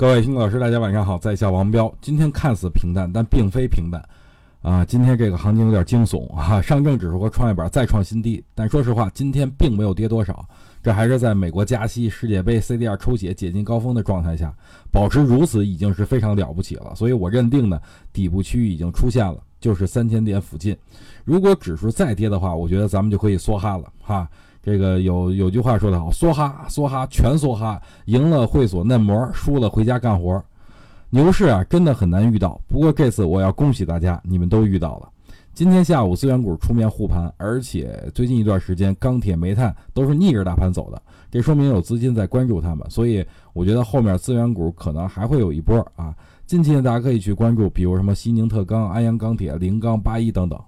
[0.00, 1.94] 各位听众老师，大家晚上好，在下王彪。
[2.00, 4.02] 今天看似平淡，但并非平淡
[4.62, 4.82] 啊。
[4.82, 8.42] 今天这个行情有点惊悚啊，上证指数和创业板再创新低。
[8.54, 10.42] 但说实话，今天并没有跌多少，
[10.82, 14.50] 这还是在美国加息、世界杯 CDR 抽血解禁高峰的状态下，
[14.90, 16.94] 保持如此已经是非常了不起了。
[16.94, 17.78] 所以我认定呢，
[18.10, 20.74] 底部区域已经出现了，就是三千点附近。
[21.26, 24.26] 如果指数再跌的话，我觉得咱们就可以梭哈了哈。
[24.62, 30.42] 这个有有句话说得好，梭哈梭哈全梭哈，赢了会所嫩模，输了回家干活。
[31.08, 32.60] 牛市啊，真的很难遇到。
[32.68, 35.08] 不过这次我要恭喜大家，你们都遇到了。
[35.52, 42.88] 今天下午资源股出面护盘，而且最近一段时间钢铁、煤炭都是逆着大盘走的，这说明有资金在关注他们。
[42.88, 46.14] 所以我觉得后面资源股可能还会有一波啊。
[46.46, 50.60] 近期呢，大家可以去关注，比如什么西宁特钢、安阳钢铁、临钢、八一等等。